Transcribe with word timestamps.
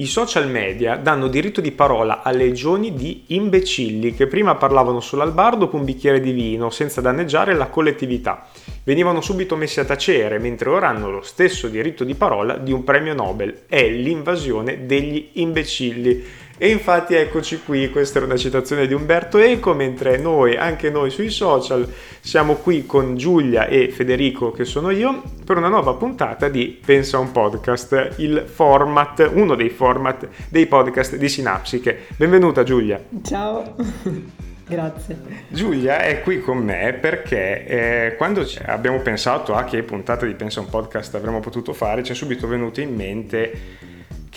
I 0.00 0.06
social 0.06 0.48
media 0.48 0.94
danno 0.94 1.26
diritto 1.26 1.60
di 1.60 1.72
parola 1.72 2.22
a 2.22 2.30
legioni 2.30 2.94
di 2.94 3.24
imbecilli 3.34 4.14
che 4.14 4.28
prima 4.28 4.54
parlavano 4.54 5.00
solo 5.00 5.22
al 5.22 5.32
bar 5.32 5.56
dopo 5.56 5.74
un 5.74 5.84
bicchiere 5.84 6.20
di 6.20 6.30
vino 6.30 6.70
senza 6.70 7.00
danneggiare 7.00 7.52
la 7.52 7.66
collettività. 7.66 8.46
Venivano 8.84 9.20
subito 9.20 9.56
messi 9.56 9.80
a 9.80 9.84
tacere, 9.84 10.38
mentre 10.38 10.68
ora 10.68 10.86
hanno 10.86 11.10
lo 11.10 11.22
stesso 11.22 11.66
diritto 11.66 12.04
di 12.04 12.14
parola 12.14 12.58
di 12.58 12.70
un 12.70 12.84
premio 12.84 13.12
Nobel. 13.12 13.62
È 13.66 13.88
l'invasione 13.88 14.86
degli 14.86 15.30
imbecilli. 15.32 16.24
E 16.60 16.70
infatti 16.70 17.14
eccoci 17.14 17.62
qui, 17.62 17.88
questa 17.88 18.18
era 18.18 18.26
una 18.26 18.36
citazione 18.36 18.88
di 18.88 18.92
Umberto 18.92 19.38
Eco, 19.38 19.74
mentre 19.74 20.18
noi, 20.18 20.56
anche 20.56 20.90
noi 20.90 21.08
sui 21.08 21.30
social, 21.30 21.88
siamo 22.18 22.54
qui 22.56 22.84
con 22.84 23.16
Giulia 23.16 23.68
e 23.68 23.90
Federico, 23.90 24.50
che 24.50 24.64
sono 24.64 24.90
io, 24.90 25.22
per 25.44 25.56
una 25.56 25.68
nuova 25.68 25.94
puntata 25.94 26.48
di 26.48 26.76
Pensa 26.84 27.20
un 27.20 27.30
podcast, 27.30 28.14
il 28.16 28.42
format, 28.44 29.30
uno 29.32 29.54
dei 29.54 29.70
format 29.70 30.26
dei 30.48 30.66
podcast 30.66 31.14
di 31.14 31.28
Sinapsiche. 31.28 32.06
Benvenuta 32.16 32.64
Giulia. 32.64 33.00
Ciao. 33.22 33.76
Grazie. 34.66 35.16
Giulia 35.48 36.00
è 36.00 36.22
qui 36.22 36.40
con 36.40 36.58
me 36.58 36.92
perché 37.00 37.66
eh, 37.66 38.16
quando 38.16 38.44
abbiamo 38.66 38.98
pensato 38.98 39.54
a 39.54 39.62
che 39.62 39.84
puntata 39.84 40.26
di 40.26 40.34
Pensa 40.34 40.58
un 40.58 40.68
podcast 40.68 41.14
avremmo 41.14 41.38
potuto 41.38 41.72
fare, 41.72 42.02
ci 42.02 42.10
è 42.10 42.14
subito 42.16 42.48
venuto 42.48 42.80
in 42.80 42.96
mente 42.96 43.86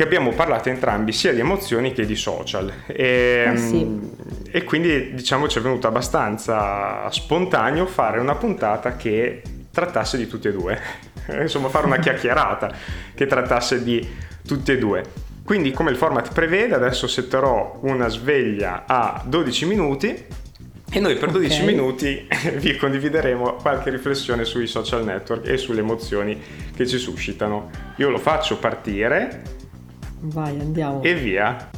che 0.01 0.07
abbiamo 0.07 0.31
parlato 0.31 0.69
entrambi 0.69 1.11
sia 1.11 1.31
di 1.31 1.41
emozioni 1.41 1.93
che 1.93 2.07
di 2.07 2.15
social 2.15 2.73
e, 2.87 3.51
eh 3.53 3.55
sì. 3.55 3.99
E 4.49 4.63
quindi 4.63 5.13
diciamo 5.13 5.47
ci 5.47 5.59
è 5.59 5.61
venuto 5.61 5.85
abbastanza 5.85 7.07
spontaneo 7.11 7.85
fare 7.85 8.19
una 8.19 8.33
puntata 8.33 8.95
che 8.95 9.43
trattasse 9.69 10.17
di 10.17 10.27
tutti 10.27 10.47
e 10.47 10.53
due 10.53 10.79
insomma 11.39 11.69
fare 11.69 11.85
una 11.85 11.99
chiacchierata 12.01 12.73
che 13.13 13.27
trattasse 13.27 13.83
di 13.83 14.03
tutti 14.43 14.71
e 14.71 14.79
due 14.79 15.03
quindi 15.43 15.69
come 15.69 15.91
il 15.91 15.97
format 15.97 16.33
prevede 16.33 16.73
adesso 16.73 17.05
setterò 17.05 17.81
una 17.83 18.07
sveglia 18.07 18.85
a 18.87 19.21
12 19.23 19.65
minuti 19.67 20.25
e 20.93 20.99
noi 20.99 21.15
per 21.15 21.29
12 21.29 21.61
okay. 21.61 21.65
minuti 21.73 22.27
vi 22.57 22.75
condivideremo 22.75 23.53
qualche 23.61 23.91
riflessione 23.91 24.45
sui 24.45 24.65
social 24.65 25.05
network 25.05 25.47
e 25.47 25.57
sulle 25.57 25.79
emozioni 25.79 26.37
che 26.75 26.85
ci 26.85 26.97
suscitano. 26.97 27.69
Io 27.95 28.09
lo 28.09 28.17
faccio 28.17 28.57
partire 28.57 29.59
Vai, 30.21 30.59
andiamo. 30.59 31.01
E 31.01 31.13
via. 31.15 31.69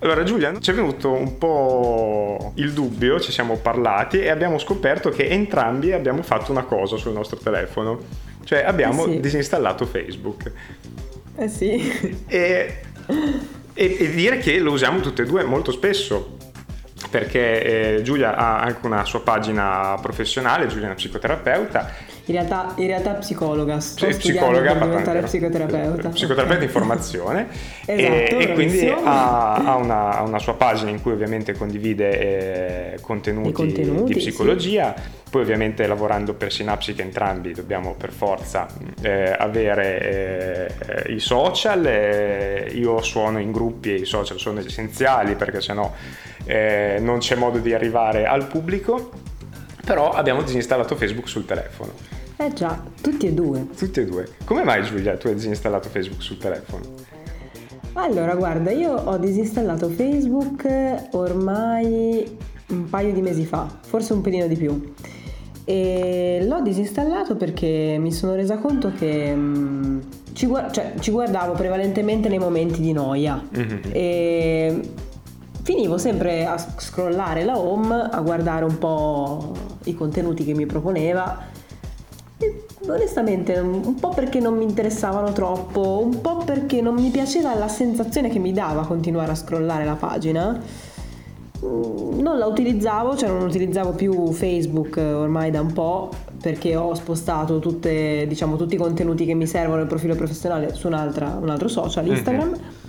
Allora 0.00 0.24
Giulia, 0.24 0.58
ci 0.58 0.72
è 0.72 0.74
venuto 0.74 1.12
un 1.12 1.38
po' 1.38 2.52
il 2.56 2.72
dubbio, 2.72 3.20
ci 3.20 3.30
siamo 3.30 3.58
parlati 3.58 4.18
e 4.18 4.30
abbiamo 4.30 4.58
scoperto 4.58 5.10
che 5.10 5.28
entrambi 5.28 5.92
abbiamo 5.92 6.22
fatto 6.22 6.50
una 6.50 6.64
cosa 6.64 6.96
sul 6.96 7.12
nostro 7.12 7.38
telefono, 7.38 8.00
cioè 8.42 8.64
abbiamo 8.64 9.06
eh 9.06 9.12
sì. 9.12 9.20
disinstallato 9.20 9.86
Facebook. 9.86 10.50
Eh 11.36 11.48
sì. 11.48 12.20
E, 12.26 12.80
e, 13.74 13.96
e, 14.00 14.10
dire 14.10 14.38
che 14.38 14.58
lo 14.58 14.72
usiamo 14.72 14.98
tutte 14.98 15.22
e 15.22 15.24
due 15.24 15.44
molto 15.44 15.70
spesso, 15.70 16.36
perché 17.08 17.98
eh, 17.98 18.02
Giulia 18.02 18.34
ha 18.34 18.60
anche 18.60 18.84
una 18.84 19.04
sua 19.04 19.20
pagina 19.20 19.96
professionale, 20.02 20.66
Giulia 20.66 20.82
è 20.82 20.86
una 20.86 20.94
psicoterapeuta 20.94 22.10
in 22.26 22.34
realtà, 22.34 22.74
in 22.76 22.86
realtà 22.86 23.14
psicologa, 23.14 23.80
sto 23.80 24.10
sì, 24.12 24.16
psicologa, 24.16 24.74
per 24.74 24.88
diventare 24.88 25.20
psicoterapeuta. 25.22 26.10
Psicoterapeuta 26.10 26.54
okay. 26.54 26.66
in 26.66 26.70
formazione 26.70 27.48
esatto, 27.84 28.36
e, 28.36 28.36
e, 28.38 28.52
quindi 28.52 28.88
ha, 28.88 29.54
ha, 29.54 29.74
una, 29.74 30.20
una, 30.20 30.38
sua 30.38 30.54
pagina 30.54 30.90
in 30.90 31.02
cui 31.02 31.10
ovviamente 31.12 31.54
condivide 31.54 32.92
eh, 32.94 33.00
contenuti, 33.00 33.50
contenuti, 33.52 34.12
di 34.12 34.18
psicologia. 34.20 34.94
Sì. 34.96 35.20
Poi 35.32 35.40
ovviamente 35.40 35.86
lavorando 35.86 36.34
per 36.34 36.52
Sinapsi 36.52 36.92
che 36.92 37.00
entrambi 37.00 37.54
dobbiamo 37.54 37.94
per 37.94 38.12
forza 38.12 38.66
eh, 39.00 39.34
avere 39.36 40.68
eh, 41.06 41.12
i 41.12 41.20
social, 41.20 41.86
eh, 41.86 42.70
io 42.74 43.00
suono 43.00 43.40
in 43.40 43.50
gruppi 43.50 43.92
e 43.92 43.94
i 43.94 44.04
social 44.04 44.38
sono 44.38 44.60
essenziali 44.60 45.34
perché 45.34 45.62
sennò 45.62 45.90
eh, 46.44 46.98
non 47.00 47.18
c'è 47.18 47.34
modo 47.36 47.58
di 47.58 47.72
arrivare 47.72 48.26
al 48.26 48.46
pubblico 48.46 49.30
però 49.84 50.10
abbiamo 50.10 50.42
disinstallato 50.42 50.96
Facebook 50.96 51.28
sul 51.28 51.44
telefono. 51.44 51.92
Eh 52.36 52.52
già, 52.52 52.82
tutti 53.00 53.26
e 53.26 53.32
due. 53.32 53.68
Tutti 53.76 54.00
e 54.00 54.04
due. 54.04 54.28
Come 54.44 54.64
mai 54.64 54.82
Giulia 54.82 55.16
tu 55.16 55.28
hai 55.28 55.34
disinstallato 55.34 55.88
Facebook 55.88 56.22
sul 56.22 56.38
telefono? 56.38 56.82
Allora, 57.94 58.34
guarda, 58.34 58.70
io 58.70 58.94
ho 58.94 59.18
disinstallato 59.18 59.88
Facebook 59.88 60.64
ormai 61.12 62.38
un 62.68 62.88
paio 62.88 63.12
di 63.12 63.20
mesi 63.20 63.44
fa, 63.44 63.68
forse 63.82 64.12
un 64.12 64.22
pelino 64.22 64.46
di 64.46 64.56
più. 64.56 64.92
E 65.64 66.44
l'ho 66.44 66.60
disinstallato 66.62 67.36
perché 67.36 67.96
mi 68.00 68.10
sono 68.10 68.34
resa 68.34 68.58
conto 68.58 68.92
che 68.92 69.34
mh, 69.34 69.40
mm, 69.40 70.00
ci, 70.32 70.46
gu- 70.46 70.70
cioè, 70.70 70.94
ci, 70.98 71.10
guardavo 71.10 71.52
prevalentemente 71.52 72.28
nei 72.28 72.38
momenti 72.38 72.80
di 72.80 72.92
noia. 72.92 73.40
Mm-hmm. 73.56 73.78
E 73.92 74.80
finivo 75.62 75.98
sempre 75.98 76.46
a 76.46 76.58
scrollare 76.58 77.44
la 77.44 77.58
home, 77.58 78.08
a 78.10 78.20
guardare 78.20 78.64
un 78.64 78.78
po' 78.78 79.54
i 79.84 79.94
contenuti 79.94 80.44
che 80.44 80.54
mi 80.54 80.66
proponeva. 80.66 81.60
E 82.38 82.64
onestamente, 82.88 83.58
un 83.58 83.94
po' 83.96 84.10
perché 84.10 84.40
non 84.40 84.56
mi 84.56 84.64
interessavano 84.64 85.32
troppo, 85.32 86.00
un 86.02 86.20
po' 86.20 86.38
perché 86.38 86.80
non 86.80 86.94
mi 86.94 87.10
piaceva 87.10 87.54
la 87.54 87.68
sensazione 87.68 88.28
che 88.28 88.38
mi 88.38 88.52
dava 88.52 88.86
continuare 88.86 89.32
a 89.32 89.34
scrollare 89.34 89.84
la 89.84 89.94
pagina. 89.94 90.60
Mm, 91.64 92.18
non 92.20 92.38
la 92.38 92.46
utilizzavo, 92.46 93.16
cioè 93.16 93.28
non 93.28 93.42
utilizzavo 93.42 93.92
più 93.92 94.32
Facebook 94.32 94.96
ormai 94.96 95.50
da 95.50 95.60
un 95.60 95.72
po' 95.72 96.10
perché 96.40 96.74
ho 96.74 96.94
spostato 96.94 97.60
tutte, 97.60 98.26
diciamo, 98.26 98.56
tutti 98.56 98.74
i 98.74 98.78
contenuti 98.78 99.24
che 99.24 99.34
mi 99.34 99.46
servono 99.46 99.76
nel 99.78 99.86
profilo 99.86 100.16
professionale 100.16 100.74
su 100.74 100.88
un 100.88 100.94
altro 100.94 101.68
social, 101.68 102.04
mhm. 102.04 102.10
Instagram. 102.10 102.48
Mm-hmm 102.48 102.80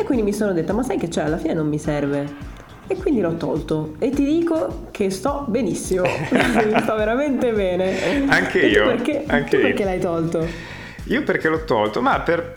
e 0.00 0.04
quindi 0.04 0.24
mi 0.24 0.32
sono 0.32 0.52
detta, 0.52 0.72
ma 0.72 0.82
sai 0.82 0.96
che 0.96 1.08
c'è, 1.08 1.24
alla 1.24 1.36
fine 1.36 1.52
non 1.52 1.68
mi 1.68 1.78
serve. 1.78 2.58
E 2.90 2.96
quindi 2.96 3.20
l'ho 3.20 3.36
tolto. 3.36 3.94
E 4.00 4.10
ti 4.10 4.24
dico 4.24 4.88
che 4.90 5.10
sto 5.10 5.44
benissimo. 5.46 6.04
sto 6.04 6.96
veramente 6.96 7.52
bene. 7.52 8.26
Anche 8.28 8.66
io. 8.66 8.84
Perché, 8.86 9.22
anche 9.28 9.56
io. 9.58 9.62
perché 9.62 9.84
l'hai 9.84 10.00
tolto? 10.00 10.44
Io 11.04 11.22
perché 11.22 11.48
l'ho 11.48 11.64
tolto? 11.64 12.02
Ma 12.02 12.18
per, 12.18 12.52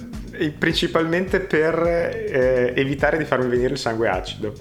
principalmente 0.58 1.40
per 1.40 1.80
eh, 1.86 2.74
evitare 2.76 3.20
di 3.20 3.26
farmi 3.26 3.48
venire 3.48 3.74
il 3.74 3.78
sangue 3.78 4.10
acido. 4.10 4.54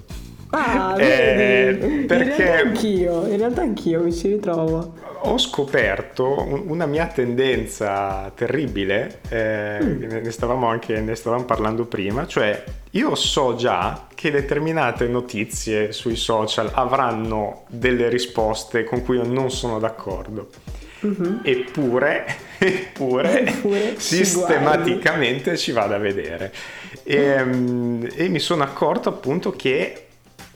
Ah, 0.55 0.95
eh, 0.99 1.73
vedi? 1.73 2.05
Perché... 2.05 2.23
In 2.23 2.37
realtà 2.37 2.67
anch'io, 2.67 3.25
in 3.25 3.37
realtà 3.37 3.61
anch'io 3.61 4.03
mi 4.03 4.13
ci 4.13 4.27
ritrovo 4.27 5.11
ho 5.25 5.37
scoperto 5.37 6.63
una 6.67 6.85
mia 6.85 7.07
tendenza 7.07 8.31
terribile, 8.35 9.21
eh, 9.29 9.79
mm. 9.81 10.03
ne, 10.03 10.31
stavamo 10.31 10.67
anche 10.67 10.99
ne 10.99 11.15
stavamo 11.15 11.45
parlando 11.45 11.85
prima, 11.85 12.27
cioè 12.27 12.61
io 12.91 13.15
so 13.15 13.55
già 13.55 14.07
che 14.13 14.31
determinate 14.31 15.07
notizie 15.07 15.91
sui 15.93 16.17
social 16.17 16.71
avranno 16.73 17.63
delle 17.69 18.09
risposte 18.09 18.83
con 18.83 19.01
cui 19.01 19.17
io 19.17 19.25
non 19.25 19.49
sono 19.49 19.79
d'accordo. 19.79 20.49
Mm-hmm. 21.05 21.39
Eppure, 21.43 22.25
eppure, 22.59 23.45
eppure 23.47 23.99
sistematicamente 23.99 25.57
ci, 25.57 25.71
vado 25.71 25.95
a 25.95 25.99
vedere. 25.99 26.51
E, 27.03 27.15
ehm, 27.15 28.09
e 28.13 28.27
mi 28.27 28.39
sono 28.39 28.63
accorto 28.63 29.09
appunto 29.09 29.51
che 29.51 30.07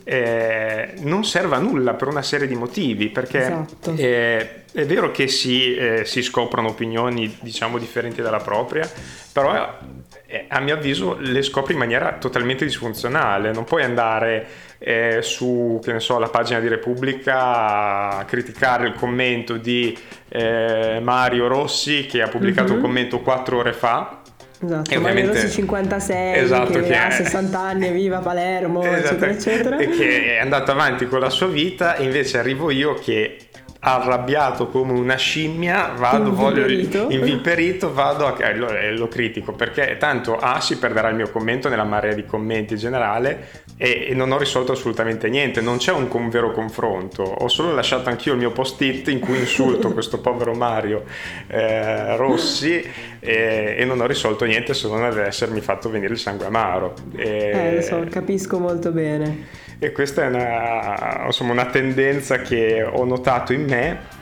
eh, 0.09 0.93
non 0.99 1.25
serve 1.25 1.57
a 1.57 1.59
nulla 1.59 1.93
per 1.95 2.07
una 2.07 2.21
serie 2.21 2.47
di 2.47 2.55
motivi, 2.55 3.09
perché 3.09 3.41
esatto. 3.41 3.93
eh, 3.97 4.63
è 4.71 4.85
vero 4.85 5.11
che 5.11 5.27
si, 5.27 5.75
eh, 5.75 6.05
si, 6.05 6.21
scoprono 6.21 6.69
opinioni 6.69 7.37
diciamo 7.41 7.77
differenti 7.77 8.21
dalla 8.21 8.39
propria, 8.39 8.89
però 9.33 9.77
eh, 10.25 10.45
a 10.47 10.61
mio 10.61 10.75
avviso 10.75 11.17
le 11.19 11.41
scopri 11.41 11.73
in 11.73 11.79
maniera 11.79 12.13
totalmente 12.13 12.63
disfunzionale, 12.63 13.51
non 13.51 13.65
puoi 13.65 13.83
andare 13.83 14.47
eh, 14.77 15.19
su 15.21 15.81
che 15.83 15.91
ne 15.91 15.99
so, 15.99 16.19
la 16.19 16.29
pagina 16.29 16.61
di 16.61 16.69
Repubblica 16.69 18.17
a 18.19 18.23
criticare 18.23 18.87
il 18.87 18.93
commento 18.93 19.57
di 19.57 19.97
eh, 20.29 20.99
Mario 21.01 21.47
Rossi 21.47 22.05
che 22.05 22.21
ha 22.21 22.29
pubblicato 22.29 22.69
mm-hmm. 22.69 22.77
un 22.77 22.81
commento 22.81 23.19
quattro 23.19 23.57
ore 23.57 23.73
fa 23.73 24.16
Esatto, 24.59 24.91
e 24.91 24.97
ovviamente 24.97 25.33
Rossi 25.33 25.49
56 25.51 26.39
esatto, 26.39 26.71
che, 26.71 26.81
che 26.81 26.95
ha 26.95 27.11
60 27.11 27.59
anni 27.59 27.91
viva 27.91 28.19
Palermo, 28.19 28.81
esatto, 28.91 29.25
eccetera, 29.25 29.31
eccetera. 29.31 29.77
E 29.77 29.89
che 29.89 30.35
è 30.35 30.39
andato 30.39 30.71
avanti 30.71 31.05
con 31.07 31.19
la 31.19 31.29
sua 31.29 31.47
vita 31.47 31.95
e 31.95 32.03
invece 32.03 32.39
arrivo 32.39 32.71
io 32.71 32.95
che 32.95 33.37
arrabbiato 33.79 34.67
come 34.67 34.93
una 34.93 35.15
scimmia, 35.15 35.93
vado, 35.97 36.29
inviperito. 36.29 37.03
voglio 37.03 37.15
inviperito, 37.15 37.93
vado 37.93 38.25
a 38.25 38.35
eh, 38.39 38.55
lo, 38.55 38.69
eh, 38.69 39.07
critico 39.07 39.53
perché 39.53 39.97
tanto 39.99 40.37
A 40.37 40.59
si 40.61 40.77
perderà 40.77 41.09
il 41.09 41.15
mio 41.15 41.29
commento 41.29 41.69
nella 41.69 41.83
marea 41.83 42.13
di 42.13 42.25
commenti 42.25 42.75
generale 42.75 43.65
e, 43.77 44.07
e 44.09 44.13
non 44.13 44.31
ho 44.31 44.37
risolto 44.37 44.71
assolutamente 44.71 45.29
niente, 45.29 45.61
non 45.61 45.77
c'è 45.77 45.91
un, 45.91 46.07
un, 46.11 46.29
vero 46.29 46.51
confronto, 46.51 47.21
ho 47.23 47.47
solo 47.47 47.73
lasciato 47.73 48.09
anch'io 48.09 48.33
il 48.33 48.39
mio 48.39 48.51
post-it 48.51 49.07
in 49.09 49.19
cui 49.19 49.37
insulto 49.37 49.93
questo 49.93 50.19
povero 50.19 50.53
Mario 50.53 51.03
eh, 51.47 52.15
Rossi 52.15 52.83
e, 53.19 53.75
e, 53.77 53.85
non 53.85 54.01
ho 54.01 54.07
risolto 54.07 54.45
niente 54.45 54.73
se 54.73 54.87
non 54.87 55.03
ad 55.03 55.17
essermi 55.17 55.61
fatto 55.61 55.89
venire 55.89 56.13
il 56.13 56.19
sangue 56.19 56.45
amaro. 56.45 56.93
E, 57.15 57.51
eh, 57.53 57.75
lo 57.75 57.81
so, 57.81 58.03
capisco 58.09 58.59
molto 58.59 58.91
bene. 58.91 59.65
E 59.79 59.91
questa 59.91 60.23
è 60.23 60.27
una, 60.27 61.25
insomma, 61.25 61.51
una 61.51 61.67
tendenza 61.67 62.41
che 62.41 62.83
ho 62.83 63.03
notato 63.05 63.53
in 63.53 63.63
me 63.63 64.15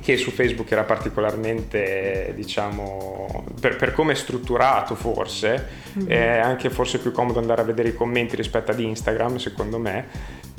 che 0.00 0.16
su 0.16 0.30
Facebook 0.30 0.70
era 0.72 0.82
particolarmente, 0.82 2.32
diciamo, 2.34 3.44
per, 3.60 3.76
per 3.76 3.92
come 3.92 4.12
è 4.12 4.14
strutturato 4.16 4.94
forse, 4.94 5.68
mm-hmm. 5.98 6.08
è 6.08 6.38
anche 6.38 6.70
forse 6.70 6.98
più 6.98 7.12
comodo 7.12 7.38
andare 7.38 7.60
a 7.60 7.64
vedere 7.64 7.90
i 7.90 7.94
commenti 7.94 8.36
rispetto 8.36 8.72
ad 8.72 8.80
Instagram, 8.80 9.36
secondo 9.36 9.78
me. 9.78 10.06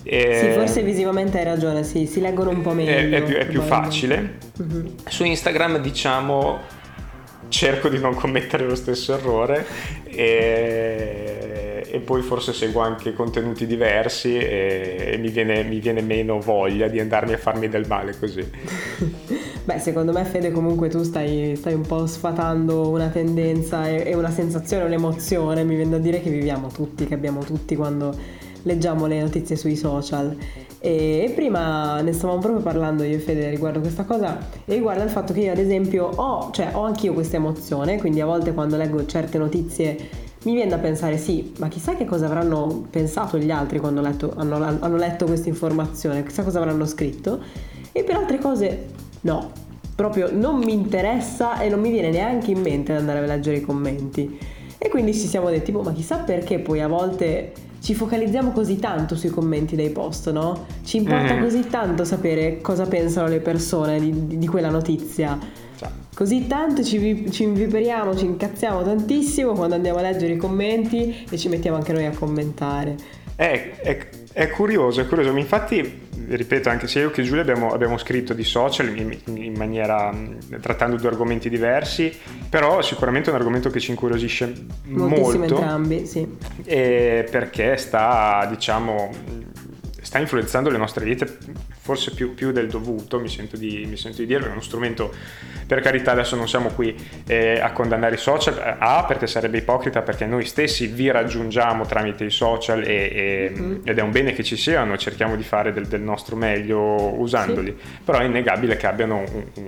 E 0.04 0.40
sì, 0.42 0.52
forse 0.52 0.84
visivamente 0.84 1.38
hai 1.38 1.44
ragione, 1.44 1.84
sì, 1.84 2.06
si 2.06 2.22
leggono 2.22 2.52
un 2.52 2.62
po' 2.62 2.72
meglio. 2.72 2.92
È, 2.92 3.20
è, 3.20 3.24
più, 3.24 3.36
è 3.36 3.46
più, 3.46 3.62
facile. 3.62 4.38
Mm-hmm. 4.62 4.86
Su 5.08 5.26
Instagram 5.26 5.80
diciamo 5.80 6.76
cerco 7.50 7.90
di 7.90 8.00
non 8.00 8.14
commettere 8.14 8.66
lo 8.66 8.76
stesso 8.76 9.14
errore 9.14 9.66
e, 10.04 11.37
e 11.90 12.00
poi 12.00 12.22
forse 12.22 12.54
seguo 12.54 12.82
anche 12.82 13.14
contenuti 13.14 13.66
diversi 13.66 14.38
e, 14.38 15.12
e 15.14 15.18
mi, 15.18 15.30
viene, 15.30 15.64
mi, 15.64 15.80
viene, 15.80 16.02
meno 16.02 16.40
voglia 16.40 16.88
di 16.88 17.00
andarmi 17.00 17.34
a 17.34 17.38
farmi 17.38 17.68
del 17.70 17.86
male 17.88 18.18
così. 18.18 18.44
Beh, 19.64 19.80
secondo 19.80 20.12
me 20.12 20.24
Fede 20.24 20.52
comunque 20.52 20.90
tu 20.90 21.04
stai, 21.04 21.56
stai 21.56 21.74
un 21.74 21.82
po' 21.82 22.08
sfatando 22.08 22.90
una 22.90 23.08
tendenza 23.08 23.88
e, 23.88 24.04
e 24.06 24.16
una 24.16 24.32
sensazione, 24.32 24.86
un'emozione, 24.86 25.64
mi 25.64 25.76
viene 25.76 25.92
da 25.92 25.98
dire 25.98 26.22
che 26.22 26.30
viviamo 26.30 26.70
tutti, 26.70 27.06
che 27.06 27.14
abbiamo 27.14 27.44
tutti 27.44 27.76
quando 27.76 28.16
leggiamo 28.64 29.08
le 29.08 29.22
notizie 29.22 29.56
sui 29.56 29.76
social. 29.76 30.36
E 30.80 31.32
prima 31.36 32.02
ne 32.02 32.14
stavamo 32.14 32.40
proprio 32.40 32.62
parlando 32.62 33.04
io 33.04 33.16
e 33.16 33.20
Fede 33.20 33.50
riguardo 33.50 33.80
questa 33.80 34.04
cosa 34.04 34.38
e 34.64 34.76
riguardo 34.76 35.04
il 35.04 35.10
fatto 35.10 35.34
che 35.34 35.40
io 35.42 35.52
ad 35.52 35.58
esempio 35.58 36.06
ho, 36.06 36.52
cioè, 36.52 36.70
ho 36.74 36.84
anch'io 36.84 37.14
questa 37.14 37.38
emozione, 37.38 37.98
quindi 37.98 38.22
a 38.22 38.26
volte 38.26 38.54
quando 38.54 38.78
leggo 38.78 39.06
certe 39.06 39.38
notizie 39.40 40.26
mi 40.44 40.54
viene 40.54 40.70
da 40.70 40.78
pensare 40.78 41.18
sì, 41.18 41.54
ma 41.60 41.68
chissà 41.68 41.96
che 41.96 42.06
cosa 42.06 42.26
avranno 42.26 42.86
pensato 42.90 43.38
gli 43.38 43.52
altri 43.52 43.80
quando 43.80 44.02
letto, 44.02 44.34
hanno, 44.36 44.64
hanno 44.64 44.96
letto 44.96 45.26
questa 45.26 45.50
informazione, 45.50 46.24
chissà 46.24 46.44
cosa 46.44 46.60
avranno 46.60 46.86
scritto 46.86 47.42
e 47.92 48.04
per 48.04 48.16
altre 48.16 48.38
cose 48.38 48.86
no, 49.22 49.52
proprio 49.96 50.30
non 50.32 50.60
mi 50.60 50.74
interessa 50.74 51.60
e 51.60 51.70
non 51.70 51.80
mi 51.80 51.90
viene 51.90 52.12
neanche 52.12 52.52
in 52.52 52.62
mente 52.62 52.94
di 52.94 53.00
andare 53.00 53.20
a 53.20 53.26
leggere 53.26 53.58
i 53.58 53.62
commenti. 53.62 54.38
E 54.78 54.90
quindi 54.90 55.14
ci 55.14 55.26
siamo 55.26 55.50
detti, 55.50 55.72
boh, 55.72 55.82
ma 55.82 55.92
chissà 55.92 56.18
perché 56.18 56.60
poi 56.60 56.82
a 56.82 56.88
volte 56.88 57.52
ci 57.82 57.96
focalizziamo 57.96 58.52
così 58.52 58.78
tanto 58.78 59.16
sui 59.16 59.30
commenti 59.30 59.76
dei 59.76 59.90
post, 59.90 60.32
no? 60.32 60.66
Ci 60.84 60.98
importa 60.98 61.36
mm. 61.36 61.42
così 61.42 61.68
tanto 61.68 62.04
sapere 62.04 62.62
cosa 62.62 62.86
pensano 62.86 63.28
le 63.28 63.40
persone 63.40 64.00
di, 64.00 64.28
di, 64.28 64.38
di 64.38 64.48
quella 64.48 64.70
notizia. 64.70 65.40
Così 66.18 66.48
tanto 66.48 66.84
ci, 66.84 67.30
ci 67.30 67.44
inviperiamo, 67.44 68.16
ci 68.16 68.26
incazziamo 68.26 68.82
tantissimo 68.82 69.54
quando 69.54 69.76
andiamo 69.76 70.00
a 70.00 70.02
leggere 70.02 70.34
i 70.34 70.38
commenti 70.38 71.28
e 71.30 71.38
ci 71.38 71.48
mettiamo 71.48 71.78
anche 71.78 71.94
noi 71.94 72.08
a 72.08 72.12
commentare. 72.12 72.96
È, 73.36 73.76
è, 73.78 74.10
è 74.34 74.50
curioso, 74.50 75.00
è 75.00 75.06
curioso. 75.06 75.30
Infatti 75.38 76.08
ripeto, 76.28 76.70
anche 76.70 76.88
se 76.88 77.02
io 77.02 77.12
che 77.12 77.22
Giulia 77.22 77.44
abbiamo, 77.44 77.72
abbiamo 77.72 78.00
scritto 78.00 78.34
di 78.34 78.44
social 78.44 78.98
in, 78.98 79.16
in, 79.26 79.54
maniera 79.54 80.12
trattando 80.60 80.96
due 80.96 81.10
argomenti 81.10 81.50
diversi, 81.50 82.12
però 82.50 82.82
sicuramente 82.82 83.30
è 83.30 83.34
un 83.34 83.38
argomento 83.38 83.70
che 83.70 83.80
ci 83.80 83.92
incuriosisce 83.92 84.52
Moltissimo 84.86 85.38
molto. 85.38 85.58
entrambi, 85.60 86.08
sì. 86.08 86.28
perché 86.66 87.78
sta, 87.78 88.48
diciamo, 88.50 89.12
sta 90.02 90.18
influenzando 90.18 90.72
le 90.72 90.80
nostre 90.80 91.06
vite 91.06 91.38
forse 91.88 92.12
più, 92.12 92.34
più 92.34 92.52
del 92.52 92.68
dovuto, 92.68 93.18
mi 93.18 93.30
sento, 93.30 93.56
di, 93.56 93.86
mi 93.88 93.96
sento, 93.96 94.18
di, 94.18 94.26
dirlo, 94.26 94.48
è 94.48 94.52
uno 94.52 94.60
strumento, 94.60 95.10
per 95.66 95.80
carità 95.80 96.12
adesso 96.12 96.36
non 96.36 96.46
siamo 96.46 96.68
qui 96.72 96.94
eh, 97.26 97.62
a 97.62 97.72
condannare 97.72 98.16
i 98.16 98.18
social, 98.18 98.58
eh, 98.58 98.76
A 98.78 99.06
perché 99.08 99.26
sarebbe 99.26 99.60
ipocrita 99.60 100.02
perché 100.02 100.26
noi 100.26 100.44
stessi 100.44 100.88
vi 100.88 101.10
raggiungiamo 101.10 101.86
tramite 101.86 102.26
i 102.26 102.30
social 102.30 102.84
e, 102.84 102.92
e, 102.94 103.54
mm-hmm. 103.58 103.80
ed 103.86 103.98
è 103.98 104.02
un 104.02 104.12
bene 104.12 104.34
che 104.34 104.44
ci 104.44 104.58
siano, 104.58 104.98
cerchiamo 104.98 105.38
di 105.38 105.44
fare 105.44 105.72
del, 105.72 105.88
del 105.88 106.02
nostro 106.02 106.36
meglio 106.36 107.18
usandoli, 107.18 107.74
sì. 107.80 108.00
però 108.04 108.20
è 108.20 108.26
innegabile 108.26 108.76
che 108.76 108.86
abbiano 108.86 109.20
un, 109.20 109.46
un, 109.54 109.68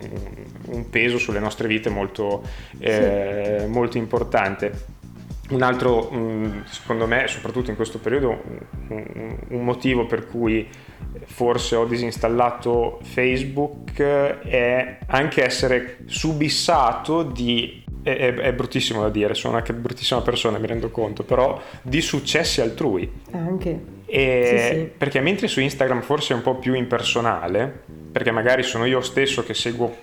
un 0.65 0.89
peso 0.89 1.17
sulle 1.17 1.39
nostre 1.39 1.69
vite 1.69 1.89
molto, 1.89 2.43
eh, 2.79 3.59
sì. 3.61 3.65
molto 3.67 3.97
importante. 3.97 4.97
Un 5.49 5.61
altro, 5.61 6.63
secondo 6.65 7.07
me, 7.07 7.27
soprattutto 7.27 7.69
in 7.69 7.75
questo 7.75 7.97
periodo, 7.99 8.41
un 8.89 9.63
motivo 9.63 10.05
per 10.05 10.27
cui 10.27 10.67
forse 11.25 11.75
ho 11.75 11.85
disinstallato 11.85 12.99
Facebook 13.01 14.01
è 14.01 14.99
anche 15.07 15.43
essere 15.43 15.99
subissato 16.05 17.23
di 17.23 17.83
è, 18.01 18.15
è, 18.15 18.33
è, 18.33 18.53
bruttissimo 18.53 19.01
da 19.01 19.09
dire, 19.09 19.33
sono 19.33 19.57
anche 19.57 19.73
bruttissima 19.73 20.21
persona, 20.21 20.57
mi 20.57 20.67
rendo 20.67 20.89
conto, 20.89 21.23
però 21.23 21.61
di 21.81 22.01
successi 22.01 22.61
altrui. 22.61 23.11
Anche. 23.31 23.97
E 24.05 24.43
sì, 24.45 24.79
sì. 24.79 24.89
Perché 24.97 25.19
mentre 25.19 25.47
su 25.47 25.59
Instagram 25.59 26.01
forse 26.01 26.33
è 26.33 26.35
un 26.35 26.41
po' 26.41 26.55
più 26.55 26.73
impersonale, 26.73 27.83
perché 28.11 28.31
magari 28.31 28.63
sono 28.63 28.85
io 28.85 29.01
stesso 29.01 29.43
che 29.43 29.53
seguo 29.53 29.95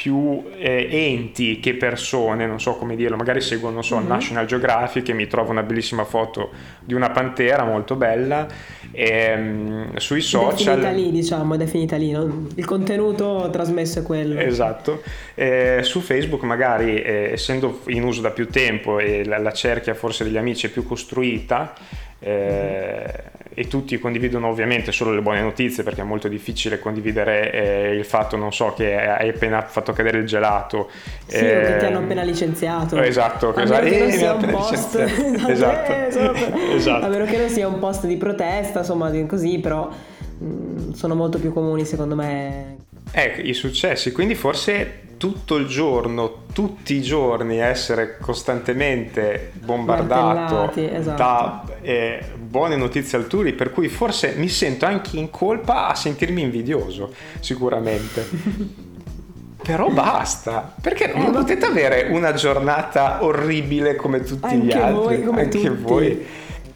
più 0.00 0.44
eh, 0.56 0.88
enti 0.90 1.60
che 1.60 1.74
persone, 1.74 2.46
non 2.46 2.58
so 2.58 2.76
come 2.76 2.96
dirlo, 2.96 3.16
magari 3.16 3.42
seguo, 3.42 3.68
non 3.68 3.84
so, 3.84 3.98
mm-hmm. 3.98 4.06
National 4.06 4.46
Geographic 4.46 5.10
e 5.10 5.12
mi 5.12 5.26
trovo 5.26 5.50
una 5.50 5.62
bellissima 5.62 6.04
foto 6.04 6.52
di 6.80 6.94
una 6.94 7.10
pantera 7.10 7.64
molto 7.64 7.96
bella 7.96 8.46
e, 8.92 9.34
um, 9.36 9.94
sui 9.98 10.22
social... 10.22 10.78
Definita 10.78 10.90
lì, 10.90 11.10
diciamo, 11.10 11.52
è 11.52 11.58
definita 11.58 11.96
lì, 11.96 12.12
no? 12.12 12.46
il 12.54 12.64
contenuto 12.64 13.50
trasmesso 13.52 13.98
è 13.98 14.02
quello. 14.02 14.40
Esatto. 14.40 15.02
Eh, 15.34 15.80
su 15.82 16.00
Facebook 16.00 16.44
magari, 16.44 17.02
eh, 17.02 17.32
essendo 17.32 17.80
in 17.88 18.02
uso 18.02 18.22
da 18.22 18.30
più 18.30 18.48
tempo 18.48 19.00
e 19.00 19.26
la, 19.26 19.36
la 19.36 19.52
cerchia 19.52 19.92
forse 19.92 20.24
degli 20.24 20.38
amici 20.38 20.68
è 20.68 20.70
più 20.70 20.82
costruita, 20.82 21.74
eh, 22.20 23.12
e 23.52 23.66
tutti 23.66 23.98
condividono 23.98 24.48
ovviamente 24.48 24.92
solo 24.92 25.12
le 25.12 25.20
buone 25.20 25.40
notizie 25.40 25.82
perché 25.82 26.02
è 26.02 26.04
molto 26.04 26.28
difficile 26.28 26.78
condividere 26.78 27.52
eh, 27.52 27.94
il 27.94 28.04
fatto, 28.04 28.36
non 28.36 28.52
so, 28.52 28.72
che 28.74 28.96
hai 28.96 29.28
appena 29.28 29.62
fatto 29.62 29.92
cadere 29.92 30.18
il 30.18 30.26
gelato. 30.26 30.88
Sì, 31.26 31.36
eh, 31.36 31.56
o 31.58 31.66
che 31.66 31.76
ti 31.78 31.84
hanno 31.84 31.98
appena 31.98 32.22
licenziato. 32.22 33.00
Esatto, 33.00 33.52
a 33.52 33.62
esatto. 33.62 33.82
Meno 33.82 33.90
che 33.90 33.98
non 33.98 34.10
sia 34.12 34.32
un 34.34 34.46
post, 34.46 34.94
esatto. 35.48 35.92
Eh, 35.92 36.74
esatto. 36.76 37.04
A 37.04 37.08
meno 37.08 37.24
che 37.24 37.38
non 37.38 37.48
sia 37.48 37.66
un 37.66 37.78
post 37.78 38.06
di 38.06 38.16
protesta, 38.16 38.80
insomma, 38.80 39.10
così, 39.26 39.58
però 39.58 39.88
mh, 39.88 40.44
mm, 40.44 40.92
sono 40.92 41.14
molto 41.14 41.38
più 41.38 41.52
comuni 41.52 41.84
secondo 41.84 42.14
me. 42.14 42.76
Ecco, 43.12 43.40
i 43.40 43.54
successi, 43.54 44.12
quindi 44.12 44.36
forse 44.36 45.08
tutto 45.20 45.56
il 45.56 45.66
giorno, 45.66 46.44
tutti 46.54 46.94
i 46.94 47.02
giorni 47.02 47.58
essere 47.58 48.16
costantemente 48.18 49.52
bombardato 49.62 50.72
esatto. 50.74 51.16
da 51.18 51.62
eh, 51.82 52.24
buone 52.38 52.76
notizie 52.76 53.18
altrui, 53.18 53.52
per 53.52 53.70
cui 53.70 53.88
forse 53.88 54.32
mi 54.38 54.48
sento 54.48 54.86
anche 54.86 55.18
in 55.18 55.28
colpa 55.28 55.88
a 55.88 55.94
sentirmi 55.94 56.40
invidioso, 56.40 57.12
sicuramente. 57.40 58.26
Però 59.62 59.90
basta, 59.90 60.74
perché 60.80 61.12
non 61.14 61.26
eh, 61.26 61.30
potete 61.32 61.66
avere 61.66 62.08
una 62.10 62.32
giornata 62.32 63.22
orribile 63.22 63.96
come 63.96 64.22
tutti 64.22 64.56
gli 64.56 64.72
altri, 64.72 65.16
voi, 65.16 65.22
come 65.22 65.42
anche 65.42 65.60
tutti. 65.60 65.82
voi. 65.82 66.26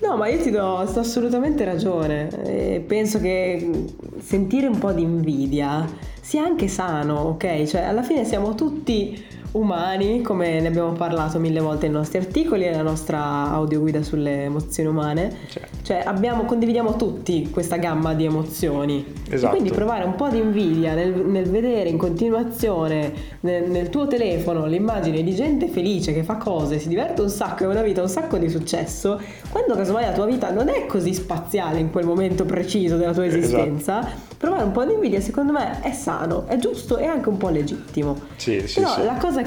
No, 0.00 0.18
ma 0.18 0.28
io 0.28 0.42
ti 0.42 0.50
do 0.50 0.76
assolutamente 0.80 1.64
ragione. 1.64 2.28
E 2.44 2.84
penso 2.86 3.18
che 3.20 3.86
sentire 4.18 4.66
un 4.66 4.78
po' 4.78 4.92
di 4.92 5.00
invidia 5.00 6.12
sia 6.24 6.42
anche 6.42 6.68
sano, 6.68 7.18
ok? 7.20 7.64
Cioè, 7.64 7.82
alla 7.82 8.02
fine 8.02 8.24
siamo 8.24 8.54
tutti 8.54 9.22
umani, 9.54 10.20
come 10.20 10.60
ne 10.60 10.68
abbiamo 10.68 10.92
parlato 10.92 11.38
mille 11.38 11.60
volte 11.60 11.86
nei 11.86 11.94
nostri 11.94 12.18
articoli 12.18 12.64
e 12.64 12.70
nella 12.70 12.82
nostra 12.82 13.50
audioguida 13.50 14.02
sulle 14.02 14.44
emozioni 14.44 14.88
umane. 14.88 15.36
Certo. 15.48 15.76
Cioè 15.82 16.02
abbiamo, 16.04 16.44
condividiamo 16.44 16.96
tutti 16.96 17.50
questa 17.50 17.76
gamma 17.76 18.14
di 18.14 18.24
emozioni. 18.24 19.22
Esatto. 19.30 19.52
quindi 19.52 19.70
provare 19.70 20.04
un 20.04 20.14
po' 20.16 20.28
di 20.28 20.38
invidia 20.38 20.94
nel, 20.94 21.12
nel 21.14 21.48
vedere 21.48 21.88
in 21.88 21.96
continuazione 21.96 23.12
nel, 23.40 23.70
nel, 23.70 23.88
tuo 23.88 24.06
telefono 24.06 24.66
l'immagine 24.66 25.22
di 25.22 25.34
gente 25.34 25.68
felice 25.68 26.12
che 26.12 26.22
fa 26.22 26.36
cose, 26.36 26.78
si 26.78 26.88
diverte 26.88 27.22
un 27.22 27.30
sacco, 27.30 27.64
ha 27.64 27.68
una 27.68 27.82
vita 27.82 28.02
un 28.02 28.08
sacco 28.08 28.38
di 28.38 28.48
successo, 28.48 29.20
quando 29.50 29.74
casomai 29.74 30.04
la 30.04 30.12
tua 30.12 30.26
vita 30.26 30.50
non 30.50 30.68
è 30.68 30.86
così 30.86 31.14
spaziale 31.14 31.78
in 31.78 31.90
quel 31.90 32.04
momento 32.04 32.44
preciso 32.44 32.96
della 32.96 33.12
tua 33.12 33.26
esistenza, 33.26 34.00
esatto 34.00 34.32
provare 34.44 34.64
un 34.64 34.72
po' 34.72 34.84
di 34.84 34.92
invidia 34.92 35.20
secondo 35.20 35.52
me 35.52 35.80
è 35.80 35.92
sano, 35.92 36.46
è 36.46 36.58
giusto 36.58 36.98
e 36.98 37.06
anche 37.06 37.28
un 37.28 37.38
po' 37.38 37.48
legittimo. 37.48 38.20
Sì, 38.36 38.66
sì, 38.66 38.80
Però 38.80 38.94
sì. 38.94 39.04
la 39.04 39.14
cosa 39.14 39.42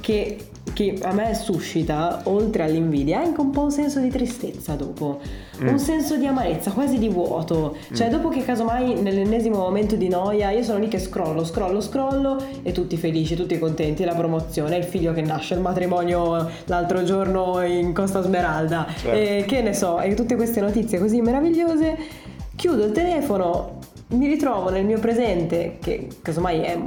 che, 0.00 0.36
che, 0.72 0.98
a 1.02 1.12
me 1.12 1.34
suscita, 1.34 2.20
oltre 2.24 2.64
all'invidia, 2.64 3.20
anche 3.20 3.40
un 3.40 3.50
po' 3.50 3.62
un 3.62 3.70
senso 3.70 4.00
di 4.00 4.08
tristezza 4.08 4.74
dopo, 4.74 5.20
mm. 5.62 5.68
un 5.68 5.78
senso 5.78 6.16
di 6.16 6.26
amarezza, 6.26 6.70
quasi 6.72 6.98
di 6.98 7.08
vuoto. 7.08 7.76
Cioè 7.92 8.08
mm. 8.08 8.10
dopo 8.10 8.28
che 8.28 8.44
casomai 8.44 9.00
nell'ennesimo 9.00 9.58
momento 9.58 9.96
di 9.96 10.08
noia 10.08 10.50
io 10.50 10.62
sono 10.62 10.78
lì 10.78 10.88
che 10.88 10.98
scrollo, 10.98 11.44
scrollo, 11.44 11.80
scrollo 11.80 12.36
e 12.62 12.72
tutti 12.72 12.96
felici, 12.96 13.34
tutti 13.34 13.58
contenti, 13.58 14.04
la 14.04 14.14
promozione, 14.14 14.76
il 14.76 14.84
figlio 14.84 15.12
che 15.12 15.22
nasce, 15.22 15.54
il 15.54 15.60
matrimonio 15.60 16.50
l'altro 16.66 17.02
giorno 17.04 17.62
in 17.62 17.92
Costa 17.92 18.22
Smeralda, 18.22 18.86
certo. 18.96 19.18
e 19.18 19.44
che 19.46 19.62
ne 19.62 19.74
so, 19.74 20.00
e 20.00 20.14
tutte 20.14 20.36
queste 20.36 20.60
notizie 20.60 20.98
così 20.98 21.20
meravigliose, 21.20 21.96
chiudo 22.56 22.84
il 22.84 22.92
telefono 22.92 23.73
mi 24.14 24.26
ritrovo 24.26 24.70
nel 24.70 24.84
mio 24.84 24.98
presente, 24.98 25.78
che 25.80 26.08
casomai 26.22 26.60
è 26.60 26.78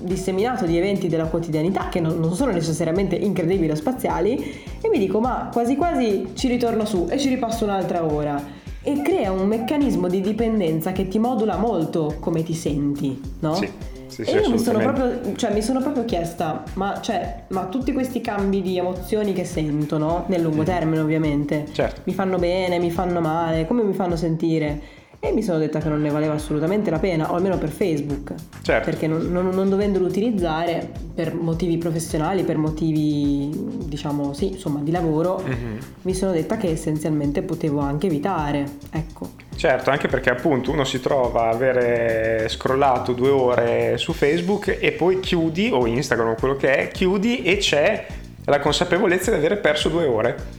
disseminato 0.00 0.66
di 0.66 0.76
eventi 0.76 1.08
della 1.08 1.26
quotidianità 1.26 1.88
che 1.88 2.00
non, 2.00 2.18
non, 2.18 2.34
sono 2.34 2.52
necessariamente 2.52 3.16
incredibili 3.16 3.70
o 3.70 3.74
spaziali, 3.74 4.36
e 4.80 4.88
mi 4.88 4.98
dico 4.98 5.20
ma 5.20 5.50
quasi 5.52 5.76
quasi 5.76 6.30
ci 6.34 6.48
ritorno 6.48 6.84
su 6.84 7.06
e 7.10 7.18
ci 7.18 7.28
ripasso 7.28 7.64
un'altra 7.64 8.04
ora. 8.04 8.58
E 8.82 9.02
crea 9.02 9.30
un 9.30 9.46
meccanismo 9.46 10.08
di 10.08 10.22
dipendenza 10.22 10.92
che 10.92 11.06
ti 11.06 11.18
modula 11.18 11.58
molto 11.58 12.16
come 12.18 12.42
ti 12.42 12.54
senti, 12.54 13.20
no? 13.40 13.54
Sì. 13.54 13.70
Sì, 14.06 14.24
Sì, 14.24 14.30
e 14.32 14.40
io 14.40 14.50
mi 14.50 14.58
sono, 14.58 14.80
proprio, 14.80 15.36
cioè, 15.36 15.52
mi 15.52 15.62
sono 15.62 15.80
proprio 15.80 16.04
chiesta, 16.04 16.64
ma, 16.74 17.00
cioè, 17.00 17.44
ma 17.48 17.66
tutti 17.66 17.92
questi 17.92 18.20
cambi 18.20 18.60
di 18.60 18.76
emozioni 18.76 19.32
che 19.32 19.44
sento, 19.44 19.98
no? 19.98 20.24
Nel 20.26 20.42
lungo 20.42 20.64
termine 20.64 21.00
ovviamente, 21.00 21.66
Certo. 21.70 22.00
mi 22.04 22.12
fanno 22.12 22.36
bene, 22.36 22.80
mi 22.80 22.90
fanno 22.90 23.20
male, 23.20 23.68
come 23.68 23.84
mi 23.84 23.92
fanno 23.92 24.16
sentire? 24.16 24.98
E 25.22 25.32
mi 25.32 25.42
sono 25.42 25.58
detta 25.58 25.80
che 25.80 25.88
non 25.90 26.00
ne 26.00 26.08
valeva 26.08 26.32
assolutamente 26.32 26.88
la 26.88 26.98
pena, 26.98 27.30
o 27.30 27.34
almeno 27.34 27.58
per 27.58 27.68
Facebook. 27.68 28.32
Certo. 28.62 28.88
Perché 28.88 29.06
non, 29.06 29.30
non, 29.30 29.48
non 29.50 29.68
dovendolo 29.68 30.06
utilizzare 30.06 30.88
per 31.14 31.34
motivi 31.34 31.76
professionali, 31.76 32.42
per 32.42 32.56
motivi, 32.56 33.50
diciamo, 33.84 34.32
sì, 34.32 34.52
insomma, 34.52 34.80
di 34.80 34.90
lavoro, 34.90 35.42
Mhm. 35.44 35.78
mi 36.02 36.14
sono 36.14 36.32
detta 36.32 36.56
che 36.56 36.70
essenzialmente 36.70 37.42
potevo 37.42 37.80
anche 37.80 38.06
evitare. 38.06 38.64
Ecco. 38.90 39.32
Certo, 39.56 39.90
anche 39.90 40.08
perché 40.08 40.30
appunto 40.30 40.70
uno 40.70 40.84
si 40.84 41.00
trova 41.00 41.44
a 41.44 41.50
avere 41.50 42.48
scrollato 42.48 43.12
due 43.12 43.28
ore 43.28 43.98
su 43.98 44.14
Facebook 44.14 44.78
e 44.80 44.92
poi 44.92 45.20
chiudi, 45.20 45.68
o 45.70 45.84
Instagram 45.86 46.28
o 46.28 46.34
quello 46.34 46.56
che 46.56 46.72
è, 46.74 46.88
chiudi 46.88 47.42
e 47.42 47.58
c'è 47.58 48.06
la 48.46 48.58
consapevolezza 48.58 49.30
di 49.30 49.36
avere 49.36 49.58
perso 49.58 49.90
due 49.90 50.06
ore. 50.06 50.58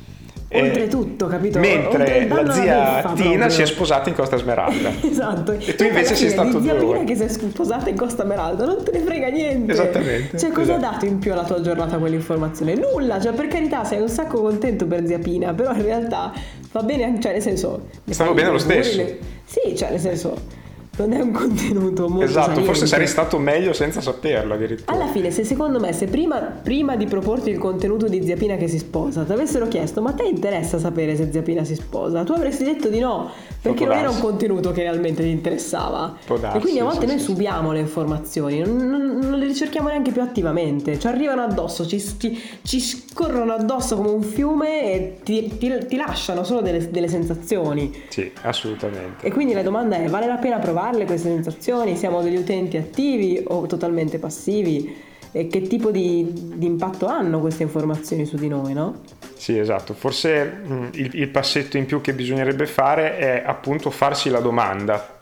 Eh, 0.53 0.61
Oltretutto, 0.63 1.27
capito? 1.27 1.59
Mentre 1.59 2.27
la 2.27 2.51
zia 2.51 3.11
Tina 3.15 3.29
proprio. 3.45 3.49
si 3.49 3.61
è 3.61 3.65
sposata 3.65 4.09
in 4.09 4.15
Costa 4.15 4.35
Smeralda. 4.35 4.91
Esatto. 5.01 5.53
E 5.53 5.75
tu 5.75 5.83
invece 5.85 6.13
sei 6.15 6.29
stato 6.29 6.61
zia 6.61 6.73
due 6.73 6.79
Pina 6.81 6.97
ore. 6.97 7.03
che 7.05 7.15
si 7.15 7.23
è 7.23 7.27
sposata 7.29 7.89
in 7.89 7.95
Costa 7.95 8.25
Meralda, 8.25 8.65
non 8.65 8.83
te 8.83 8.91
ne 8.91 8.99
frega 8.99 9.29
niente. 9.29 9.71
Esattamente, 9.71 10.37
Cioè, 10.37 10.51
cosa 10.51 10.73
esatto. 10.73 10.85
ha 10.85 10.91
dato 10.91 11.05
in 11.05 11.19
più 11.19 11.31
alla 11.31 11.45
tua 11.45 11.61
giornata 11.61 11.97
quell'informazione? 11.97 12.73
Nulla, 12.75 13.21
cioè 13.21 13.31
per 13.31 13.47
carità 13.47 13.85
sei 13.85 14.01
un 14.01 14.09
sacco 14.09 14.41
contento 14.41 14.85
per 14.87 15.05
zia 15.07 15.19
Pina, 15.19 15.53
però 15.53 15.71
in 15.73 15.83
realtà 15.83 16.33
va 16.73 16.83
bene, 16.83 17.17
cioè 17.21 17.31
nel 17.31 17.41
senso... 17.41 17.85
Stavo 18.09 18.33
bene 18.33 18.49
lo 18.51 18.57
stesso. 18.57 18.97
le- 18.97 19.19
Sì, 19.45 19.73
cioè 19.77 19.89
nel 19.91 19.99
senso 20.01 20.59
non 20.97 21.13
è 21.13 21.19
un 21.21 21.31
contenuto 21.31 22.07
molto 22.09 22.25
Esatto, 22.25 22.47
forse 22.61 22.63
saliente. 22.63 22.87
sarei 22.87 23.07
stato 23.07 23.37
meglio 23.39 23.73
senza 23.73 24.01
saperlo 24.01 24.53
addirittura. 24.53 24.91
Alla 24.95 25.07
fine, 25.07 25.31
se 25.31 25.43
secondo 25.45 25.79
me, 25.79 25.93
se 25.93 26.05
prima, 26.07 26.39
prima 26.39 26.95
di 26.95 27.05
proporti 27.05 27.49
il 27.49 27.57
contenuto 27.57 28.07
di 28.07 28.21
Zia 28.23 28.35
Pina 28.35 28.55
che 28.57 28.67
si 28.67 28.77
sposa, 28.77 29.23
ti 29.23 29.31
avessero 29.31 29.67
chiesto, 29.67 30.01
ma 30.01 30.09
a 30.11 30.13
te 30.13 30.23
interessa 30.25 30.77
sapere 30.79 31.15
se 31.15 31.29
Zia 31.31 31.41
Pina 31.41 31.63
si 31.63 31.75
sposa? 31.75 32.23
Tu 32.23 32.33
avresti 32.33 32.63
detto 32.65 32.89
di 32.89 32.99
no, 32.99 33.31
perché 33.61 33.85
non 33.85 33.95
era 33.97 34.09
un 34.09 34.19
contenuto 34.19 34.71
che 34.71 34.81
realmente 34.83 35.23
ti 35.23 35.29
interessava. 35.29 36.17
Darsi, 36.27 36.57
e 36.57 36.59
quindi 36.59 36.79
a 36.79 36.83
volte 36.83 37.01
sì, 37.01 37.05
noi 37.07 37.19
sì, 37.19 37.25
subiamo 37.25 37.71
le 37.71 37.79
informazioni, 37.79 38.59
non, 38.59 38.75
non- 38.75 39.17
non 39.21 39.39
le 39.39 39.45
ricerchiamo 39.45 39.87
neanche 39.87 40.11
più 40.11 40.21
attivamente, 40.21 40.99
ci 40.99 41.07
arrivano 41.07 41.41
addosso, 41.41 41.87
ci, 41.87 41.99
ci- 42.19 42.37
ci 42.63 42.79
scorrono 42.79 43.53
addosso 43.53 43.95
come 43.95 44.09
un 44.09 44.21
fiume 44.23 44.91
e 44.93 45.17
ti, 45.23 45.57
ti- 45.57 45.85
ti 45.87 45.95
lasciano 45.95 46.43
solo 46.43 46.61
delle, 46.61 46.89
delle 46.91 47.07
sensazioni. 47.07 47.91
Sì, 48.09 48.29
assolutamente. 48.43 49.25
E 49.25 49.31
quindi 49.31 49.53
la 49.53 49.63
domanda 49.63 49.95
è, 49.95 50.07
vale 50.07 50.27
la 50.27 50.35
pena 50.35 50.59
provarle 50.81 51.05
queste 51.05 51.29
sensazioni? 51.29 51.95
Siamo 51.95 52.21
degli 52.23 52.37
utenti 52.37 52.77
attivi 52.77 53.43
o 53.47 53.67
totalmente 53.67 54.17
passivi? 54.17 55.09
E 55.33 55.47
che 55.47 55.61
tipo 55.61 55.91
di, 55.91 56.27
di 56.55 56.65
impatto 56.65 57.05
hanno 57.05 57.39
queste 57.39 57.63
informazioni 57.63 58.25
su 58.25 58.35
di 58.35 58.49
noi, 58.49 58.73
no? 58.73 59.01
Sì, 59.35 59.57
esatto. 59.57 59.93
Forse 59.93 60.43
mh, 60.43 60.89
il, 60.93 61.09
il 61.13 61.29
passetto 61.29 61.77
in 61.77 61.85
più 61.85 62.01
che 62.01 62.13
bisognerebbe 62.13 62.65
fare 62.65 63.17
è 63.17 63.43
appunto 63.45 63.91
farsi 63.91 64.29
la 64.29 64.39
domanda. 64.39 65.17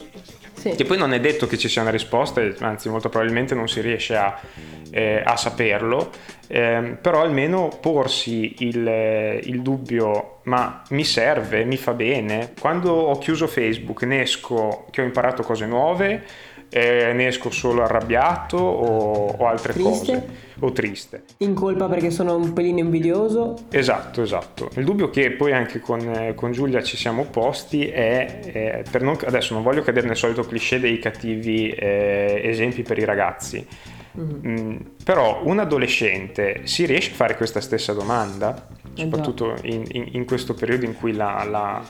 Sì. 0.53 0.71
Che 0.71 0.83
poi 0.83 0.97
non 0.97 1.13
è 1.13 1.19
detto 1.19 1.45
che 1.45 1.57
ci 1.57 1.69
sia 1.69 1.81
una 1.81 1.91
risposta, 1.91 2.41
e 2.41 2.55
anzi 2.59 2.89
molto 2.89 3.07
probabilmente 3.09 3.53
non 3.53 3.67
si 3.67 3.81
riesce 3.81 4.15
a, 4.15 4.37
eh, 4.91 5.21
a 5.23 5.35
saperlo, 5.37 6.09
ehm, 6.47 6.97
però 7.01 7.21
almeno 7.21 7.69
porsi 7.81 8.55
il, 8.59 8.87
eh, 8.87 9.39
il 9.43 9.61
dubbio, 9.61 10.39
ma 10.43 10.81
mi 10.89 11.03
serve, 11.03 11.63
mi 11.65 11.77
fa 11.77 11.93
bene? 11.93 12.53
Quando 12.59 12.91
ho 12.91 13.17
chiuso 13.17 13.47
Facebook 13.47 14.03
ne 14.03 14.21
esco 14.21 14.85
che 14.91 15.01
ho 15.01 15.05
imparato 15.05 15.43
cose 15.43 15.65
nuove, 15.65 16.23
eh, 16.69 17.13
ne 17.13 17.27
esco 17.27 17.49
solo 17.49 17.83
arrabbiato 17.83 18.57
o, 18.57 19.35
o 19.37 19.47
altre 19.47 19.73
Triste? 19.73 20.13
cose, 20.13 20.27
o 20.59 20.71
triste. 20.71 21.23
In 21.37 21.53
colpa 21.55 21.87
perché 21.87 22.11
sono 22.11 22.35
un 22.35 22.53
pelino 22.53 22.79
invidioso? 22.79 23.55
Esatto, 23.71 24.21
esatto. 24.21 24.69
Il 24.75 24.83
dubbio 24.83 25.09
che 25.09 25.31
poi 25.31 25.51
anche 25.51 25.79
con, 25.79 25.99
eh, 25.99 26.35
con 26.35 26.51
Giulia 26.51 26.83
ci 26.83 26.95
siamo 26.95 27.25
posti 27.25 27.87
è, 27.87 28.39
eh, 28.43 28.83
per 28.89 29.01
non, 29.01 29.17
adesso 29.25 29.53
non 29.53 29.63
voglio 29.63 29.81
cadere 29.81 30.05
nel 30.07 30.15
solito 30.15 30.43
cliché 30.43 30.79
dei 30.79 30.99
cattivi 30.99 31.69
eh, 31.71 32.41
esempi 32.43 32.83
per 32.83 32.99
i 32.99 33.05
ragazzi, 33.05 33.65
Mm, 34.17 34.75
però 35.03 35.41
un 35.43 35.59
adolescente 35.59 36.61
si 36.63 36.85
riesce 36.85 37.11
a 37.11 37.15
fare 37.15 37.35
questa 37.35 37.61
stessa 37.61 37.93
domanda, 37.93 38.67
Eh 38.95 39.03
soprattutto 39.03 39.55
in, 39.63 39.83
in- 39.91 40.09
in 40.13 40.25
questo 40.25 40.53
periodo 40.55 40.85
in 40.85 40.95
cui 40.95 41.13
la- 41.13 41.45
la, 41.49 41.81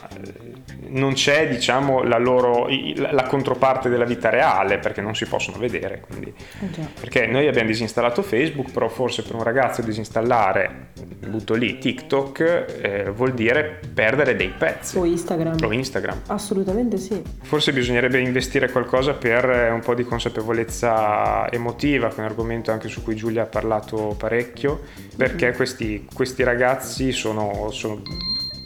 non 0.88 1.14
c'è 1.14 1.48
diciamo, 1.48 2.02
la, 2.02 2.18
loro, 2.18 2.66
la- 2.96 3.24
controparte 3.24 3.88
della 3.88 4.04
vita 4.04 4.28
reale 4.28 4.78
perché 4.78 5.00
non 5.00 5.14
si 5.14 5.24
possono 5.26 5.56
vedere. 5.58 6.00
Quindi 6.06 6.32
Eh 6.60 6.66
perché 7.00 7.26
noi 7.26 7.46
abbiamo 7.48 7.68
disinstallato 7.68 8.22
Facebook, 8.22 8.70
però 8.70 8.88
forse 8.88 9.22
per 9.22 9.34
un 9.34 9.42
ragazzo 9.42 9.82
disinstallare, 9.82 10.88
butto 11.26 11.54
lì, 11.54 11.78
TikTok, 11.78 12.40
eh, 12.82 13.10
vuol 13.10 13.32
dire 13.32 13.80
perdere 13.92 14.36
dei 14.36 14.48
pezzi. 14.56 14.98
O 14.98 15.04
Instagram? 15.04 15.56
O 15.64 15.72
Instagram. 15.72 16.20
Assolutamente 16.26 16.96
sì. 16.98 17.20
Forse 17.42 17.72
bisognerebbe 17.72 18.20
investire 18.20 18.70
qualcosa 18.70 19.14
per 19.14 19.48
eh, 19.48 19.70
un 19.70 19.80
po' 19.80 19.94
di 19.94 20.04
consapevolezza 20.04 21.50
emotiva, 21.50 22.09
che 22.10 22.16
è 22.16 22.20
un 22.20 22.26
argomento 22.26 22.70
anche 22.70 22.88
su 22.88 23.02
cui 23.02 23.14
Giulia 23.16 23.42
ha 23.42 23.46
parlato 23.46 24.14
parecchio, 24.18 24.80
perché 25.16 25.52
questi, 25.52 26.06
questi 26.12 26.42
ragazzi 26.42 27.12
sono, 27.12 27.70
sono... 27.70 28.02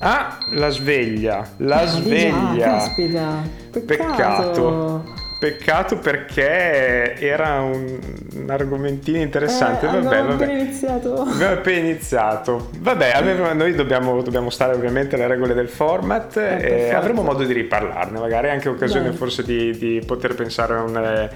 Ah, 0.00 0.38
la 0.50 0.68
sveglia, 0.70 1.48
la 1.58 1.80
Ah, 1.80 1.86
sveglia. 1.86 2.58
caspita. 2.58 3.42
Peccato. 3.70 3.84
Peccato. 3.86 5.04
Peccato 5.38 5.98
perché 5.98 7.16
era 7.18 7.60
un, 7.60 7.98
un 8.34 8.50
argomentino 8.50 9.18
interessante. 9.18 9.86
Eh, 9.86 9.90
vabbè, 9.90 10.06
abbiamo 10.06 10.28
vabbè. 10.30 10.44
appena 10.44 10.60
iniziato. 10.62 11.20
Abbiamo 11.20 11.52
appena 11.54 11.78
iniziato. 11.88 12.70
Vabbè, 12.78 13.10
aveva- 13.14 13.52
noi 13.52 13.74
dobbiamo, 13.74 14.22
dobbiamo 14.22 14.48
stare 14.48 14.74
ovviamente 14.74 15.16
alle 15.16 15.26
regole 15.26 15.52
del 15.52 15.68
format 15.68 16.36
Eh, 16.38 16.86
e 16.86 16.94
avremo 16.94 17.22
modo 17.22 17.44
di 17.44 17.52
riparlarne, 17.52 18.18
magari 18.18 18.48
anche 18.48 18.68
occasione 18.70 19.08
Dai. 19.08 19.16
forse 19.16 19.42
di, 19.42 19.76
di 19.76 20.02
poter 20.06 20.34
pensare 20.34 20.74
a 20.76 20.82
un, 20.82 21.28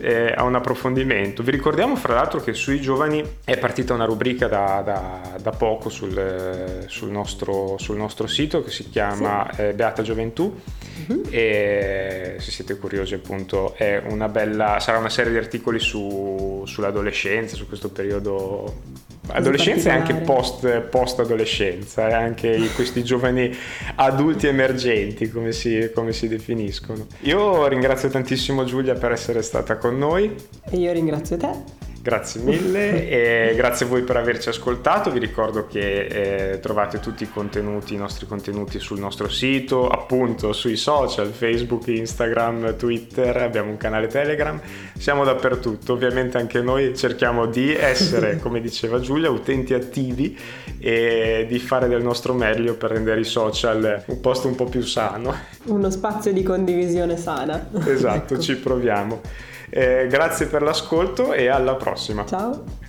eh, 0.00 0.32
a 0.36 0.42
un 0.44 0.54
approfondimento. 0.54 1.42
Vi 1.42 1.50
ricordiamo 1.50 1.96
fra 1.96 2.14
l'altro 2.14 2.40
che 2.40 2.54
sui 2.54 2.80
giovani 2.80 3.22
è 3.44 3.56
partita 3.58 3.94
una 3.94 4.04
rubrica 4.04 4.48
da, 4.48 4.82
da- 4.84 5.36
da 5.40 5.50
poco 5.50 5.88
sul, 5.88 6.84
sul 6.86 7.10
nostro, 7.10 7.76
sul 7.78 7.96
nostro 7.96 8.26
sito 8.26 8.62
che 8.62 8.70
si 8.70 8.88
chiama 8.88 9.48
eh, 9.56 9.72
Beata 9.74 10.02
Gioventù 10.02 10.60
Mhm. 11.06 11.22
e 11.30 12.36
se 12.38 12.50
siete 12.50 12.76
curiosi 12.76 13.14
appunto 13.14 13.72
è 13.76 14.02
una 14.10 14.28
bella 14.28 14.78
sarà 14.78 14.98
una 14.98 15.08
serie 15.08 15.32
di 15.32 15.38
articoli 15.38 15.78
su, 15.80 16.62
sull'adolescenza 16.66 17.56
su 17.56 17.66
questo 17.66 17.88
periodo 17.88 18.74
adolescenza 19.28 19.90
e 19.90 19.92
anche 19.92 20.14
post, 20.14 20.80
post 20.80 21.20
adolescenza 21.20 22.08
e 22.08 22.12
anche 22.12 22.70
questi 22.74 23.04
giovani 23.04 23.54
adulti 23.96 24.46
emergenti 24.46 25.30
come 25.30 25.52
si, 25.52 25.90
come 25.94 26.12
si 26.12 26.28
definiscono. 26.28 27.06
Io 27.20 27.66
ringrazio 27.66 28.08
tantissimo 28.08 28.64
Giulia 28.64 28.94
per 28.94 29.12
essere 29.12 29.42
stata 29.42 29.76
con 29.76 29.98
noi. 29.98 30.34
E 30.70 30.76
io 30.76 30.92
ringrazio 30.92 31.36
te. 31.36 31.81
Grazie 32.02 32.40
mille 32.40 33.08
e 33.08 33.54
grazie 33.54 33.86
a 33.86 33.88
voi 33.88 34.02
per 34.02 34.16
averci 34.16 34.48
ascoltato. 34.48 35.12
Vi 35.12 35.20
ricordo 35.20 35.68
che 35.68 36.54
eh, 36.54 36.58
trovate 36.58 36.98
tutti 36.98 37.22
i 37.22 37.30
contenuti, 37.30 37.94
i 37.94 37.96
nostri 37.96 38.26
contenuti 38.26 38.80
sul 38.80 38.98
nostro 38.98 39.28
sito, 39.28 39.86
appunto 39.86 40.52
sui 40.52 40.74
social, 40.74 41.28
Facebook, 41.28 41.86
Instagram, 41.86 42.74
Twitter, 42.74 43.36
abbiamo 43.36 43.70
un 43.70 43.76
canale 43.76 44.08
Telegram, 44.08 44.60
siamo 44.98 45.22
dappertutto. 45.22 45.92
Ovviamente 45.92 46.38
anche 46.38 46.60
noi 46.60 46.96
cerchiamo 46.96 47.46
di 47.46 47.72
essere, 47.72 48.38
come 48.42 48.60
diceva 48.60 48.98
Giulia, 48.98 49.30
utenti 49.30 49.72
attivi 49.72 50.36
e 50.80 51.46
di 51.48 51.58
fare 51.60 51.86
del 51.86 52.02
nostro 52.02 52.34
meglio 52.34 52.74
per 52.74 52.90
rendere 52.90 53.20
i 53.20 53.24
social 53.24 54.02
un 54.06 54.20
posto 54.20 54.48
un 54.48 54.56
po' 54.56 54.64
più 54.64 54.82
sano. 54.82 55.32
Uno 55.66 55.88
spazio 55.88 56.32
di 56.32 56.42
condivisione 56.42 57.16
sana. 57.16 57.68
Esatto, 57.86 58.34
Ecco. 58.34 58.42
ci 58.42 58.56
proviamo. 58.56 59.20
Eh, 59.74 60.06
grazie 60.06 60.48
per 60.48 60.60
l'ascolto 60.60 61.32
e 61.32 61.48
alla 61.48 61.76
prossima. 61.76 62.26
Ciao. 62.26 62.81